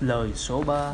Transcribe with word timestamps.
Lời 0.00 0.32
số 0.34 0.62
3 0.62 0.92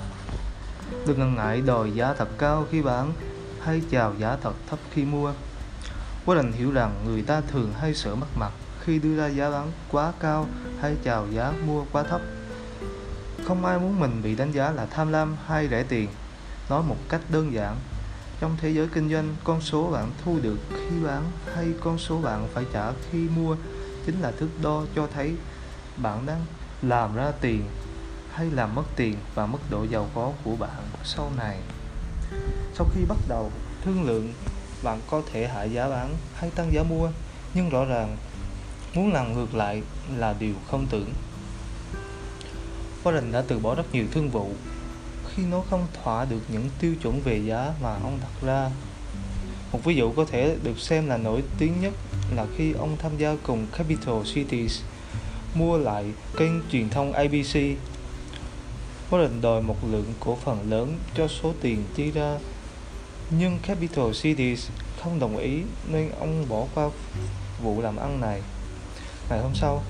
Đừng 1.06 1.18
ngần 1.18 1.34
ngại 1.34 1.60
đòi 1.60 1.92
giá 1.92 2.14
thật 2.14 2.28
cao 2.38 2.66
khi 2.70 2.82
bán 2.82 3.12
hay 3.60 3.82
chào 3.90 4.14
giá 4.18 4.36
thật 4.42 4.52
thấp 4.70 4.78
khi 4.90 5.04
mua. 5.04 5.32
Quá 6.26 6.36
đành 6.36 6.52
hiểu 6.52 6.72
rằng 6.72 6.94
người 7.06 7.22
ta 7.22 7.40
thường 7.40 7.72
hay 7.80 7.94
sợ 7.94 8.14
mất 8.14 8.26
mặt 8.36 8.52
khi 8.84 8.98
đưa 8.98 9.16
ra 9.16 9.26
giá 9.26 9.50
bán 9.50 9.72
quá 9.90 10.12
cao 10.20 10.46
hay 10.80 10.96
chào 11.04 11.26
giá 11.30 11.52
mua 11.66 11.84
quá 11.92 12.02
thấp. 12.02 12.20
Không 13.44 13.64
ai 13.64 13.78
muốn 13.78 14.00
mình 14.00 14.20
bị 14.22 14.34
đánh 14.34 14.52
giá 14.52 14.70
là 14.70 14.86
tham 14.86 15.12
lam 15.12 15.36
hay 15.46 15.68
rẻ 15.68 15.82
tiền. 15.82 16.08
Nói 16.68 16.82
một 16.82 16.96
cách 17.08 17.20
đơn 17.28 17.52
giản, 17.52 17.76
trong 18.40 18.56
thế 18.60 18.70
giới 18.70 18.88
kinh 18.94 19.10
doanh, 19.10 19.36
con 19.44 19.60
số 19.60 19.90
bạn 19.90 20.10
thu 20.24 20.38
được 20.42 20.58
khi 20.70 21.04
bán 21.04 21.22
hay 21.54 21.68
con 21.80 21.98
số 21.98 22.18
bạn 22.18 22.48
phải 22.54 22.64
trả 22.72 22.92
khi 23.10 23.18
mua 23.36 23.56
chính 24.06 24.20
là 24.20 24.30
thước 24.30 24.48
đo 24.62 24.82
cho 24.96 25.08
thấy 25.14 25.34
bạn 25.96 26.26
đang 26.26 26.40
làm 26.82 27.16
ra 27.16 27.32
tiền 27.40 27.64
hay 28.32 28.50
làm 28.50 28.74
mất 28.74 28.84
tiền 28.96 29.16
và 29.34 29.46
mức 29.46 29.58
độ 29.70 29.86
giàu 29.90 30.08
có 30.14 30.32
của 30.44 30.56
bạn 30.56 30.82
sau 31.04 31.30
này 31.36 31.58
sau 32.74 32.86
khi 32.94 33.00
bắt 33.08 33.18
đầu, 33.28 33.50
thương 33.84 34.02
lượng, 34.02 34.32
bạn 34.82 35.00
có 35.10 35.22
thể 35.32 35.48
hạ 35.48 35.62
giá 35.62 35.88
bán 35.88 36.14
hay 36.34 36.50
tăng 36.50 36.72
giá 36.72 36.82
mua, 36.82 37.10
nhưng 37.54 37.70
rõ 37.70 37.84
ràng 37.84 38.16
muốn 38.94 39.12
làm 39.12 39.32
ngược 39.32 39.54
lại 39.54 39.82
là 40.16 40.34
điều 40.38 40.54
không 40.70 40.86
tưởng 40.90 41.12
Warren 43.04 43.32
đã 43.32 43.42
từ 43.48 43.58
bỏ 43.58 43.74
rất 43.74 43.94
nhiều 43.94 44.04
thương 44.12 44.30
vụ 44.30 44.50
khi 45.28 45.42
nó 45.42 45.62
không 45.70 45.86
thỏa 46.02 46.24
được 46.24 46.40
những 46.48 46.68
tiêu 46.80 46.94
chuẩn 47.02 47.20
về 47.20 47.38
giá 47.38 47.72
mà 47.82 47.94
ông 47.94 48.18
đặt 48.22 48.46
ra, 48.46 48.70
một 49.72 49.84
ví 49.84 49.94
dụ 49.94 50.12
có 50.12 50.24
thể 50.24 50.56
được 50.62 50.78
xem 50.78 51.06
là 51.06 51.16
nổi 51.16 51.42
tiếng 51.58 51.80
nhất 51.80 51.92
là 52.36 52.46
khi 52.56 52.72
ông 52.72 52.96
tham 52.98 53.12
gia 53.18 53.36
cùng 53.42 53.66
Capital 53.78 54.14
Cities 54.34 54.80
mua 55.54 55.78
lại 55.78 56.04
kênh 56.36 56.52
truyền 56.72 56.90
thông 56.90 57.12
ABC. 57.12 57.56
Warren 59.12 59.40
đòi 59.40 59.62
một 59.62 59.76
lượng 59.90 60.14
cổ 60.20 60.36
phần 60.44 60.70
lớn 60.70 60.98
cho 61.14 61.28
số 61.28 61.52
tiền 61.60 61.84
chi 61.94 62.10
ra, 62.10 62.38
nhưng 63.30 63.58
Capital 63.58 64.10
Cities 64.22 64.68
không 65.02 65.18
đồng 65.18 65.36
ý 65.36 65.62
nên 65.92 66.10
ông 66.20 66.46
bỏ 66.48 66.66
qua 66.74 66.90
vụ 67.62 67.80
làm 67.80 67.96
ăn 67.96 68.20
này. 68.20 68.42
Ngày 69.30 69.40
hôm 69.40 69.54
sau, 69.54 69.82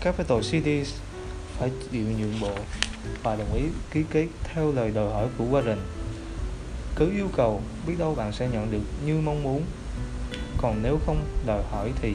Capital 0.00 0.38
Cities 0.50 0.94
phải 1.58 1.70
chịu 1.90 2.06
nhượng 2.18 2.40
bộ 2.40 2.54
và 3.22 3.36
đồng 3.36 3.54
ý 3.54 3.62
ký 3.90 4.04
kết 4.10 4.26
theo 4.44 4.72
lời 4.72 4.90
đòi 4.90 5.12
hỏi 5.12 5.26
của 5.38 5.44
Warren. 5.44 5.78
Cứ 6.96 7.10
yêu 7.10 7.28
cầu, 7.36 7.62
biết 7.86 7.94
đâu 7.98 8.14
bạn 8.14 8.32
sẽ 8.32 8.48
nhận 8.48 8.70
được 8.70 8.82
như 9.06 9.20
mong 9.20 9.42
muốn. 9.42 9.62
Còn 10.58 10.82
nếu 10.82 10.98
không 11.06 11.24
đòi 11.46 11.62
hỏi 11.70 11.92
thì 12.02 12.12